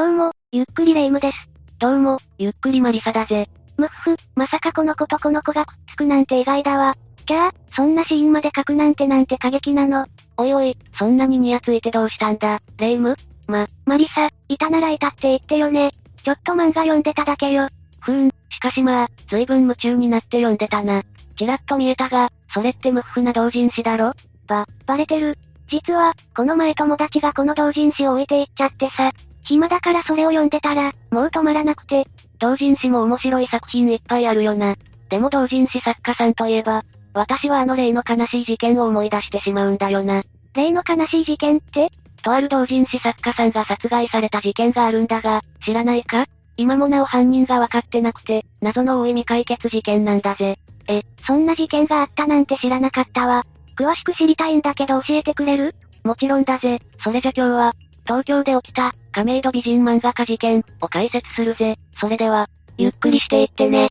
[0.00, 1.50] どうも、ゆっくりレ夢ムです。
[1.78, 3.50] どうも、ゆっくりマリサだぜ。
[3.76, 6.94] むっふ、まさかこの子とこの子がくっつくなんて意外だわ。
[7.26, 10.06] キャー、そんなシーンまで書くなんてなんて過激なの。
[10.38, 13.16] おいおい、そんなにニヤついてどうしたんだ、レ夢ム？
[13.46, 15.90] ま、マリサ、いたならいたって言ってよね。
[16.24, 17.68] ちょっと漫画読んでただけよ。
[18.00, 21.02] ふーん、しかしまあ、随分夢中になって読んでたな。
[21.36, 24.14] ちらっと見えたが、それってムッフな同人誌だろ？
[24.46, 25.36] ば、バレてる。
[25.66, 29.12] 実は、この前友達がこの同人誌を置いていっちゃってさ、
[29.50, 32.06] 暇だからそれを読んでたら、もう止まらなくて。
[32.38, 34.76] 同人誌も面白い作品いっぱいあるよな。
[35.08, 40.22] でも同人誌作家さんといえば、私はあの例の悲しい事件を思い出してしまうんだよな。
[40.54, 41.90] 例の悲しい事件って？
[42.22, 46.26] とある同人誌作家さんが殺害された事件があるんだが、知らないか？
[46.56, 50.60] 今もなお犯人が分かってなくて、謎の多い未解決事件なんだぜ。
[50.86, 53.42] え、そんな事件があったなんて知らなかったわ。
[53.76, 55.74] 詳しく知りたいんだけど教えてくれる？
[56.04, 56.80] もちろんだぜ。
[57.02, 61.76] それじゃ今日は、東京で起きた、亀戸美人漫画家事件を解説するぜ。
[62.00, 63.90] それでは、ゆっくりしていってね。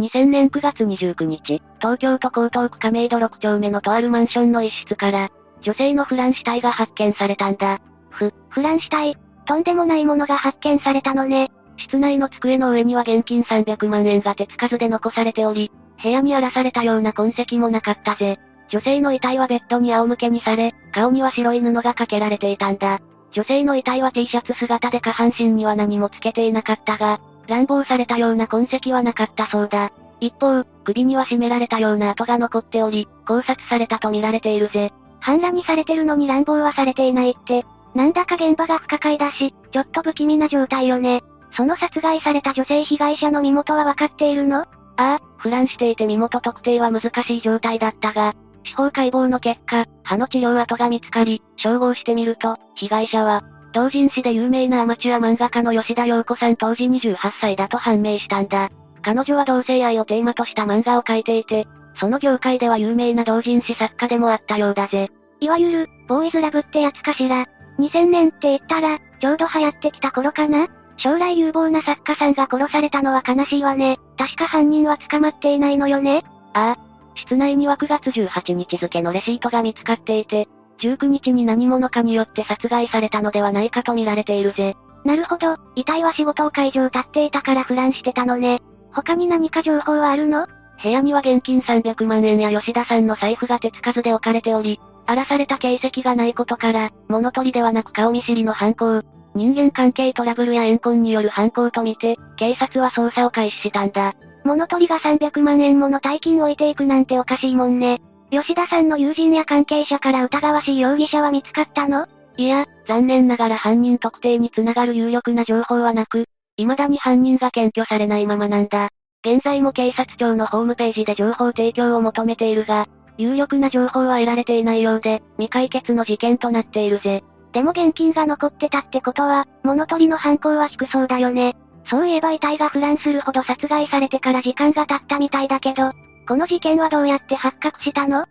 [0.00, 5.30] 2000年9月29日、東京都江東区亀戸6丁目のとあるマンションの一室から、
[5.62, 7.80] 女性のフラン死体が発見されたんだ。
[8.08, 9.16] ふ、フラン死体
[9.46, 11.50] とんでもないものが発見されたのね。
[11.76, 15.70] 室内の机の上には現金300万円が手つかずで残されており、
[16.02, 18.38] 部屋に荒らされたような痕跡もなかったぜ。
[18.70, 23.00] 女性の遺体はベッドに仰向けにされ、顔には白い布がかけられていたんだ。
[23.32, 29.92] 女性の遺体は T シャツ姿で下半身には何もつけていなかったが、乱暴されたような痕跡はなかったそうだ。
[30.20, 34.92] 一方、首には絞められたような跡が残っており、考察されたと見られているぜ。
[35.18, 41.22] 半裸にされてるのに乱暴はされていないって、なんだか現場が不可解だし、ちょっと不気味な状態よね。
[41.56, 44.60] その殺害された女性被害者の身元はわかっているの？
[44.60, 58.70] ああ、フランしていて身元特定は難しい状態だったが、司法解剖の結果、歯の治療跡が見つかり、照合してみると、被害者は、同人誌で有名なアマチュア漫画家の吉田陽子さん当時28歳だと判明したんだ。
[59.02, 61.66] 彼女は同性愛をテーマとした漫画を描いていて、
[61.98, 65.10] その業界では有名な同人誌作家でもあったようだぜ。
[65.40, 67.46] いわゆる、ボーイズラブってやつかしら。
[67.78, 70.68] 2000年って言ったら、ちょうど流行ってきた頃かな
[70.98, 73.98] 将来有望な作家さんが殺されたのは悲しいわね。
[74.18, 76.22] 確か犯人は捕まっていないのよね
[76.52, 76.89] ああ。
[77.14, 80.48] 室内には9月18日付のレシートが見つかっていて、
[80.80, 84.76] 19日に何者かによって殺害されたのではないかと見られているぜ。
[85.04, 88.60] なるほど、遺体は仕事を会場立っていたからフランしてたのね。
[88.92, 90.46] 他に何か情報はあるの？
[90.82, 99.02] 部屋には現金300万円や吉田さんの財布が手つかずで置かれており、荒らされた形跡がないことから、物取りではなく顔見知りの犯行、
[99.34, 104.14] 人間関係トラブルや怨恨による犯行とみて、警察は捜査を開始したんだ。
[104.44, 108.00] 物取りが300万円もの大金を置いていくなんておかしいもんね。
[108.30, 112.06] 吉田さんの友人や関係者から疑わしい容疑者は見つかったの？
[112.36, 116.24] いや、残念ながら犯人特定につながる有力な情報はなく、
[116.56, 118.88] 未だに犯人が検挙されないままなんだ。
[119.22, 122.86] 現在も警察庁のホームページで情報提供を求めているが、
[123.18, 127.22] 有力な情報は得られていないようで、未解決の事件となっているぜ。
[127.52, 131.56] でも現金が残ってたってことは、物取りの犯行は低そうだよね。
[131.90, 135.92] そういえば遺体がフランするほど殺害されてから時間が経ったみたいだけど、
[136.28, 138.26] この事件はどうやって発覚したの？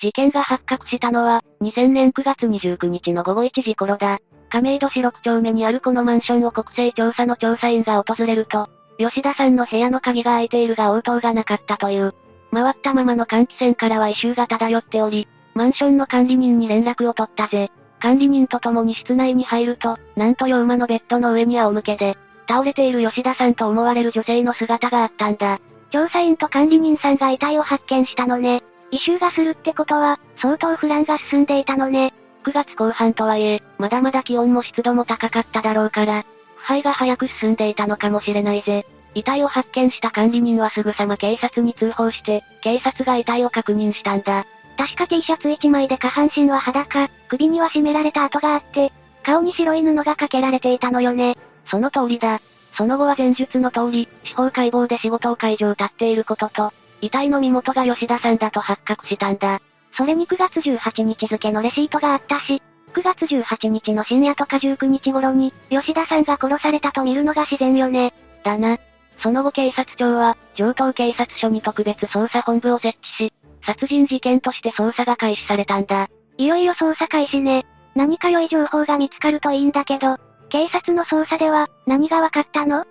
[0.00, 4.18] 事件が発覚したのは、2000年9月29日の午後1時頃だ。
[4.50, 8.68] 亀戸市6丁目にあるこのマンションを国勢調査の調査員が訪れると、
[8.98, 12.12] 吉田さんの部屋の鍵が開いているが応答がなかったという。
[12.52, 17.70] 回ったままの換気扇からは異臭が漂っており、マンションの管理人に連絡を取ったぜ。
[18.00, 22.16] 管理人と共に室内に入ると、なんと洋馬のベッドの上に仰向けで、
[22.48, 25.60] 倒れている吉田さんと思われる女性の姿があったんだ。
[25.90, 28.62] 調査員と管理人さんが遺体を発見したのね。
[28.90, 32.12] 異臭がするってことは、相当不乱が進んでいたのね。
[32.44, 36.24] 9月後半とはいえ、まだまだ気温も湿度も高かっただろうから、
[36.56, 38.86] 腐敗が早く進んでいたのかもしれないぜ。
[39.14, 44.46] 遺体を発見した管理人はすぐさま警察に通報して、警察が遺体を確認したんだ。
[44.76, 48.92] 確か T シャツ1枚で下半身は裸、首には絞められた跡があって、
[49.24, 51.36] 顔に白い布がかけられていたのよね。
[51.66, 52.40] その通りだ。
[52.76, 59.60] その後は前述の通り、司法解剖で仕事を会場立っていることと、遺体の身元が吉田さんだと発覚したんだ。
[59.96, 62.62] それに9月18日付のレシートがあったし、
[62.94, 68.12] 9月18日の深夜とか19日頃に、吉田さんが殺されたと見るのが自然よね。
[68.44, 68.78] だな。
[69.20, 73.32] その後警察庁は、上東警察署に特別捜査本部を設置し、
[73.64, 76.08] 殺人事件として捜査が開始されたんだ。
[76.36, 77.64] いよいよ捜査開始ね。
[77.94, 80.16] 何か良い情報が見つかるといいんだけど、
[80.48, 82.84] 警察の捜査では、何が分かったの？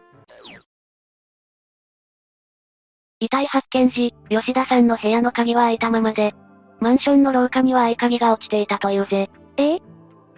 [3.20, 6.34] 遺体発見時、吉田さんの部屋の鍵は開いたままで、
[6.80, 9.30] マンションの廊下には合鍵が落ちていたというぜ。
[9.58, 9.76] え？
[9.76, 9.80] え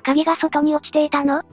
[0.03, 1.43] 鍵が外に落ちていたの？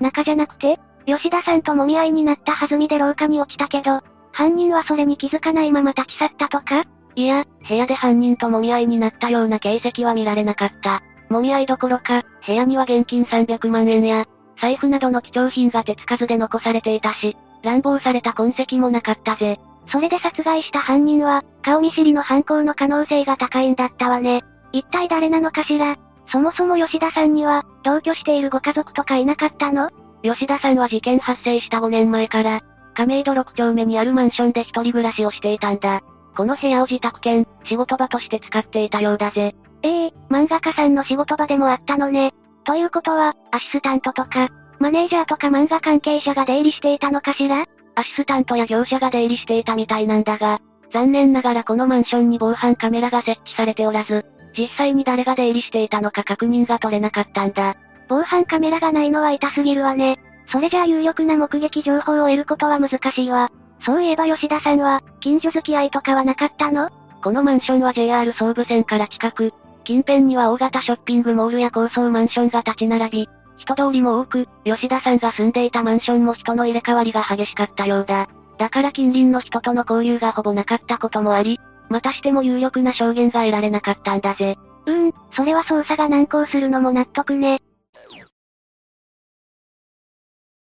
[0.00, 0.78] 中じゃなくて？
[1.06, 6.84] 吉田さんと揉み合いになった弾みで廊下に落ちたけど、犯人はそれに気づかないまま立ち去ったとか？
[7.14, 11.02] いや、部屋で犯人と揉み合いになったような形跡は見られなかった。
[11.30, 14.26] 揉み合いどころか、部屋には現金300万円や、
[14.60, 19.58] 財布などの貴重品が手つかずで残されていたし、乱暴された痕跡もなかったぜ。
[19.90, 24.42] それで殺害した犯人は、顔見知りの犯行の可能性が高いんだったわね。
[24.72, 25.96] 一体誰なのかしら？
[26.28, 29.90] そもそも吉田さんには、同居しているご家族とかいなかったの？
[30.22, 32.60] 吉田さんは事件発生した5年前から、
[32.94, 36.02] 亀戸6丁目にあるマンションで一人暮らしをしていたんだ。
[36.36, 39.54] この部屋を自宅兼、仕事場として使っていたようだぜ。
[39.82, 42.32] ええー、漫画家さんの仕事場でもあったのね。
[42.64, 44.48] ということは、アシスタントとか、
[44.78, 47.66] マネージャーとか漫画関係者が出入りしていたのかしら？
[47.94, 50.60] アシスタントや業者が出入りしていたみたいなんだが、
[50.92, 54.24] 残念ながらこのマンションに防犯カメラが設置されておらず、
[54.56, 57.76] 実際に誰が出入りしていたのか確認が取れなかったんだ。
[58.08, 60.18] 防犯カメラがないのは痛すぎるわね。
[60.50, 63.50] それじゃあ有力な目撃情報を得ることは難しいわ。
[63.84, 66.90] そういえば吉田さんは、近所付き合いとかはなかったの？
[67.22, 69.52] このマンションは JR 総武線から近く、
[69.84, 78.28] 近辺には大型ショッピングモールや高層マンションが立ち並び、人通りも多く、吉田さんが住んでいたマンションも人の入れ替わりが激しかったようだ。
[78.58, 81.58] だから近隣の人との交流がほぼなかったこともあり、
[81.88, 84.56] またしても有力な証言が得られなかったんだぜ。
[84.86, 87.60] うーん、それは捜査が難航するのも納得ね。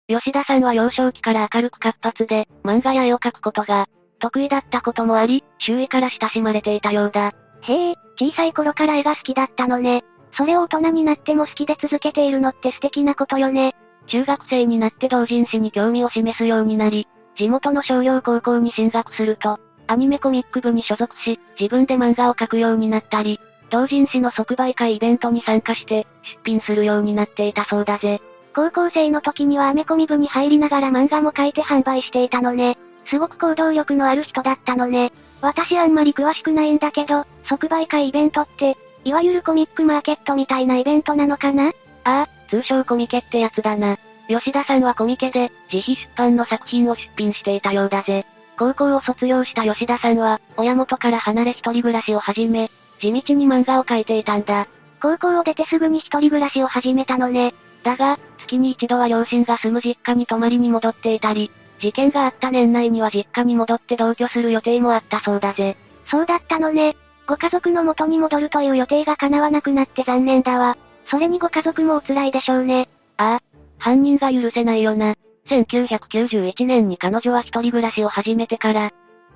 [0.07, 3.87] 吉田さんは幼少期から明るく活発で、漫画や絵を描くことが、
[4.19, 7.33] 得意だったこともあり、周囲から親しまれていたようだ。
[7.63, 10.05] へえ、小さい頃から絵が好きだったのね。
[10.37, 13.75] それを大人になっても好きで続けているのって素敵なことよね。
[14.09, 17.09] 中学生になって同人誌に興味を示すようになり、
[17.39, 23.41] 地元の商業高校に進学すると、アニメコミック部に所属し、自分で漫画を描くようになったり、
[23.71, 28.21] 同人誌の即売会イベントに参加して、出品するようになっていたそうだぜ。
[28.55, 32.79] 高校生の時にはアメコミ部に入りながら漫画も描いて販売していたのね。
[33.07, 35.13] すごく行動力のある人だったのね。
[35.41, 41.69] 私あんまり詳しくないんだけど、即売会イベントって、いわゆるコミックマーケットみたいなイベントなのかな？
[41.69, 41.73] あ
[42.05, 43.99] あ、通称コミケってやつだな。
[44.29, 48.25] 吉田さんはコミケで、自費出版の作品を出品していたようだぜ。
[48.57, 52.71] 高校を卒業した吉田さんは、親元から離れ一人暮らしを始め、
[53.01, 54.69] 地道に漫画を描いていたんだ。
[55.03, 57.53] 高校を出てすぐに一人暮らしを始めたのね。
[57.83, 61.51] だが、月に一度は両親が住む実家に泊まりに戻っていたり、
[61.81, 65.77] 事件があった年内には実家に戻って同居する予定もあったそうだぜ。
[66.11, 66.97] そうだったのね。
[67.27, 70.77] ご家族の元に戻るという予定が叶わなくなって残念だわ。
[71.11, 72.89] それにご家族もお辛いでしょうね。
[73.17, 73.43] ああ、
[73.79, 75.15] 犯人が許せないよな。
[75.49, 78.91] 1991年に彼女は一人暮らしを始めてから、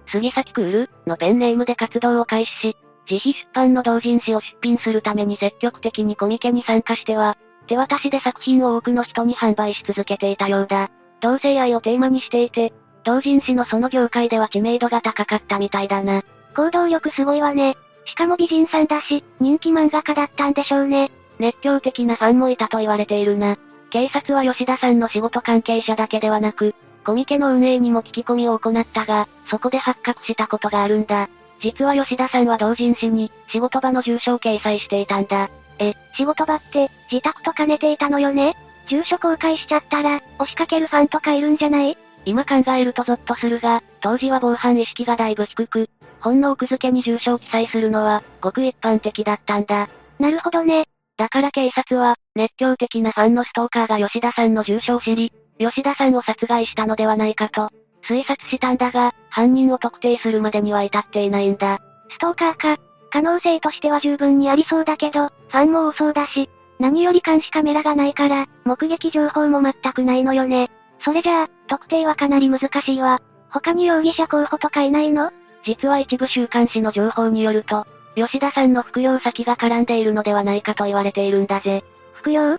[0.07, 2.77] 杉崎クールのペンネームで活動を開始し、
[3.11, 7.37] 自費出版の同人誌を出品するために積極的にコミケに参加しては、
[7.69, 10.91] 手渡しで作品を多くの人に販売し続けていたようだ。
[11.21, 12.73] 同性愛をテーマにしていて、
[13.05, 16.23] 同人誌のその業界では知名度が高かったみたいだな。
[16.57, 17.77] 行動力すごいわね。
[18.07, 21.13] しかも美人さんだし、人気漫画家だったんでしょうね。
[21.39, 23.57] 熱狂的なファンもいたと言われているな。
[23.91, 26.75] 警察は吉田さんの仕事関係者だけではなく、
[27.05, 31.29] コミケの運営にも聞き込みを行ったが、そこで発覚したことがあるんだ。
[31.61, 35.51] 実は吉田さんは同人誌に、仕事場の住所を掲載していたんだ。
[35.79, 38.57] え、仕事場って、自宅と兼ねていたのよね？
[38.89, 41.97] 住所公開しちゃったら、押しかけるファンとかいるんじゃない？
[42.25, 45.89] 今考えるとゾッとするが、当時は防犯意識がだいぶ低く、
[46.21, 49.89] 本の奥付けに住所を記載するのは、ごく一般的だったんだ。
[50.19, 50.87] なるほどね。
[51.17, 57.71] だから警察は、熱狂的なファンのストーカーが吉田さんの住所を知り、吉田さんを殺害したのではないかと、
[58.09, 61.79] 推察したんだが、犯人を特定するまでには至っていないんだ。
[62.11, 62.83] ストーカーか。
[63.11, 70.71] 可能性としては十分にありそうだけど、ファンも多そうだし、何より監視カメラがないから、目撃情報も全くないのよね。
[71.01, 73.21] それじゃあ、特定はかなり難しいわ。
[73.51, 75.33] 他に容疑者候補とかいないの？
[75.65, 81.85] 実は一部週刊誌の情報によると、吉田さんの服用先が絡んでいるのではないかと言われているんだぜ。
[82.15, 82.59] 服用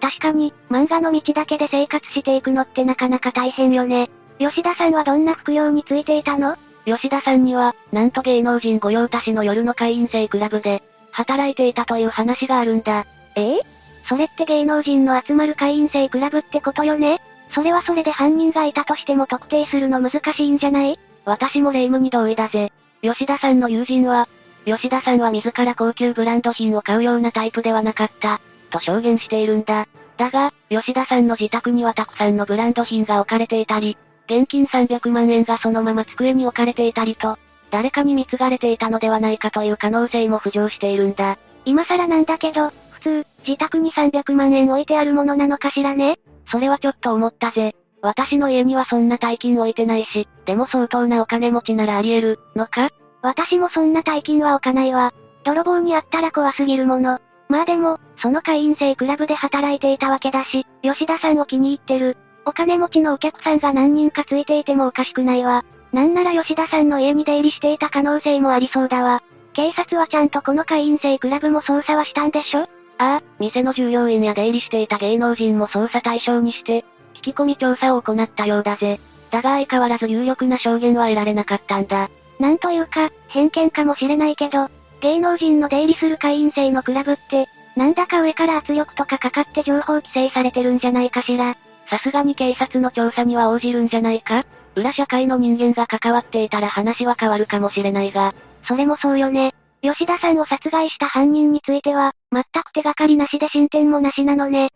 [0.00, 4.10] 確かに、漫画の道だけで生活していくのってなかなか大変よね。
[4.38, 6.56] 吉田さんはどんな服用についていたの？
[6.96, 13.06] 吉田さんには、なんと芸能人御用達の夜の会員制クラブで、働いていたという話があるんだ。
[13.34, 13.60] ええ
[14.08, 17.20] それって芸能人の集まる会員制クラブってことよね？
[17.54, 20.98] それはそれで犯人がいたとしても特定するの難しいんじゃない？
[21.24, 22.72] 私も霊夢に同意だぜ。
[23.02, 24.28] 吉田さんの友人は、
[24.64, 28.40] 吉田さんは自ら高級ブランド品を買うようなタイプではなかった、
[28.70, 29.86] と証言しているんだ。
[30.16, 33.96] だが、吉田さんの自宅にはたくさんのブランド品が置かれていたり、
[34.28, 37.38] 現金300万円がそのまま机に置かれていたりと、
[37.70, 41.38] 誰かに貢がれていたのではないかという可能性も浮上しているんだ。
[41.64, 46.18] 今更なんだけど、普通、自宅に300万円置いてあるものなのかしらね？
[46.50, 47.74] それはちょっと思ったぜ。
[48.02, 52.90] 私の家にはそんな大金置いてないし、でも相当なお金持ちならあり得る、のか？
[53.22, 55.12] 私もそんな大金は置かないわ。
[55.44, 57.20] 泥棒にあったら怖すぎるもの。
[57.48, 62.16] まあでも、その会員制クラブで働いていたわけだし、吉田さんを気に入ってる。
[62.48, 65.66] お金持ちのお客さんが何人かついていてもおかしくないわ。
[65.92, 69.22] なんなら吉田さんの家に出入りしていた可能性もありそうだわ。
[69.52, 72.60] 警察はちゃんとこの会員制クラブも捜査はしたんでしょ？
[72.60, 72.66] あ
[72.98, 78.98] あ、店の従業員や出入りしていた芸能人も捜査対象にして、聞き込み調査を行ったようだぜ。
[79.30, 82.08] だが相変わらず有力な証言は得られなかったんだ。
[82.40, 84.68] なんというか、偏見かもしれないけど、
[85.00, 91.56] 芸能人の出入りする会員制のクラブって、なんだか上から圧力とかかかって情報規制されてるんじゃないかしら。
[91.90, 94.44] さすがに警察の調査には応じるんじゃないか？
[94.74, 98.34] 裏社会の人間が関わっていたら話は変わるかもしれないが。
[98.66, 99.54] それもそうよね。
[99.80, 104.70] 吉田さんを殺害した犯人については、全く手がかりなしで進展もなしなのね。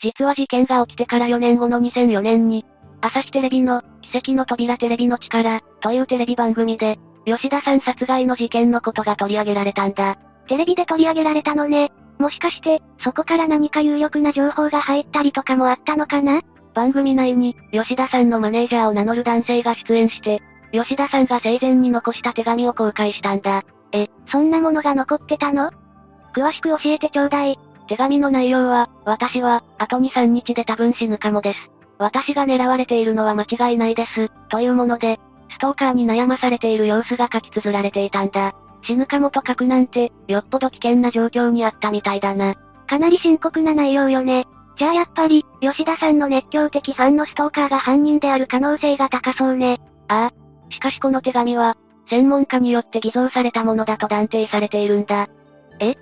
[0.00, 2.64] 実は事件が起きてから4年後の2004年に、
[3.00, 10.18] 朝日テレビの、奇跡の扉テレビの力、というテレビ番組で、吉田さん殺害の事件のことが取り上げられたんだ。
[10.48, 11.92] テレビで取り上げられたのね。
[12.18, 16.40] もしかして、そこから何か有力な情報が入ったりとかもあったのかな？
[16.74, 20.40] 番組内に、吉田さんのマネージャーを名乗る男性が出演して、
[20.72, 23.64] 吉田さんが生前に残した手紙を公開したんだ。
[23.92, 25.70] え、そんなものが残ってたの？
[26.34, 27.58] 詳しく教えてちょうだい。
[27.88, 31.70] 手紙の内容は、私は、あと2、3日で多分死ぬかもです。
[31.98, 35.18] 私が狙われているのは間違いないです、というもので、
[35.50, 38.54] ストーカーに悩まされている様子が書き綴られていたんだ。
[38.88, 42.54] 死ぬかもと書くなんて、よっぽど危険な状況にあったみたいだな。
[42.86, 44.46] かなり深刻な内容よね。
[44.78, 49.78] じゃあやっぱり、吉田さんの熱狂的ファンのストーカーが犯人である可能性が高そうね。
[50.08, 50.72] ああ。
[50.72, 51.76] しかしこの手紙は、
[52.08, 55.28] 専門家によって偽造されたものだと断定されているんだ。
[55.80, 55.96] え？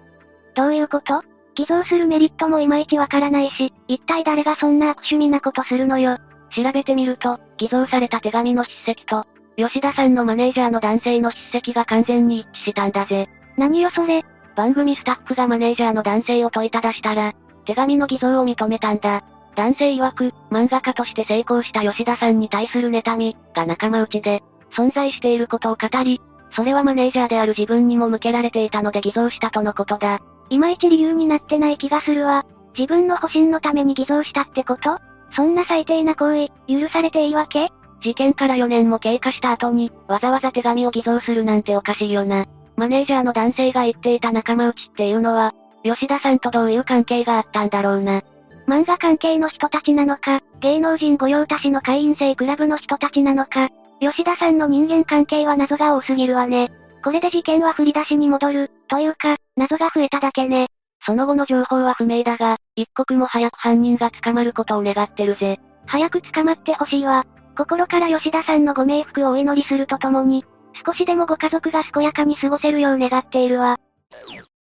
[0.55, 1.23] どういうこと？
[1.57, 6.19] 偽造するメリットもいまいちわからないし、一体誰がそんな悪趣味なことするのよ。
[6.55, 9.27] 調べてみると、偽造された手紙の筆跡と、
[9.57, 13.29] 吉田さんのマネージャーの男性の筆跡が完全に一致したんだぜ。
[13.57, 14.25] 何よそれ。
[14.55, 17.33] 番組スタッフがマネージャーの男性を問いただしたら、
[17.65, 19.25] 手紙の偽造を認めたんだ。
[19.55, 24.43] 男性曰く、漫画家として成功した吉田さんに対する妬み、が仲間内で、
[24.77, 26.21] 存在していることを語り、
[26.53, 30.21] それはマネージャーである自分にも向けられていたので偽造したとのことだ。
[30.51, 32.45] いまいち理由になってない気がするわ。
[32.77, 34.99] 自分の保身のために偽造したってこと？
[35.35, 37.71] そんな最低な行為、許されていいわけ？
[38.07, 42.47] 事件から4年も経過した後に、わざわざ手紙を偽造するなんておかしいよな。
[42.77, 48.23] マネージャーの男性が言っていた仲間内っていうのは、吉田さんとどういう関係があったんだろうな。
[48.69, 56.71] 漫画関係の人たちなのか、芸能人御用達の会員制クラブの人たちなのか、吉田さんの人間関係は謎が多すぎるわね。
[57.03, 60.69] これで事件は振り出しに戻る、というか、謎が増えただけね。
[61.05, 65.59] その後の情報は不明だが、一刻も早く犯人が捕まることを願ってるぜ。
[65.87, 67.25] 早く捕まってほしいわ。
[67.57, 70.45] 心から吉田さんのご冥福をお祈りするとともに、
[70.87, 73.79] 少しでもご家族が健やかに過ごせるよう願っているわ。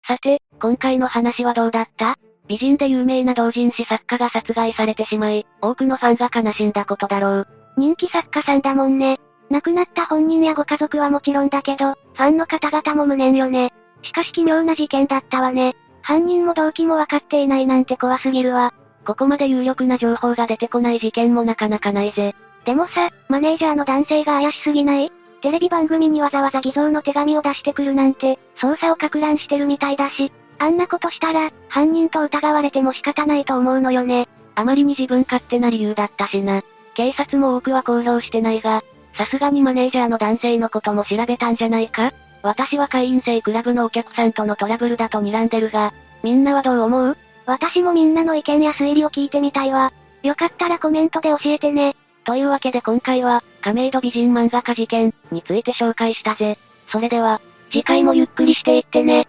[0.06, 2.16] さて、今回の話はどうだった？
[2.48, 7.48] 美人で有名な同人誌作家が殺害されてしまい、多くのファンが悲しんだことだろう。
[7.78, 9.18] 人気作家さんだもんね。
[9.48, 13.72] 亡くなった本人やご家族はもちろんだけど、ファンの方々も無念よね。
[14.02, 15.74] しかし奇妙な事件だったわね。
[16.02, 18.74] 犯人も動機も分かっていないなんて怖すぎるわ。
[19.06, 22.34] ここまで有力な情報が出てこない事件もなかなかないぜ。
[22.64, 25.10] でもさ、マネージャーの男性が怪しすぎない？
[25.40, 34.28] テレビ番組にわざわざ偽造の手紙を出してくるなんて、捜査をか乱してるみたいだし、あんなことしたら、犯人と疑われても仕方ないと思うのよね。
[34.54, 36.62] あまりに自分勝手な理由だったしな。
[36.94, 42.12] 警察も多くは公表してないが、さすがにマネージャーの男性のことも調べたんじゃないか？
[42.44, 45.92] 私は会員制クラブのお客さんとのトラブルだと睨んでるが、
[46.22, 47.16] みんなはどう思う？
[47.46, 49.92] 私もみんなの意見や推理を聞いてみたいわ。
[50.22, 51.96] よかったらコメントで教えてね。
[52.24, 56.58] というわけで今回は、亀戸美人漫画家事件について紹介したぜ。
[56.90, 59.28] それでは、次回もゆっくりしていってね。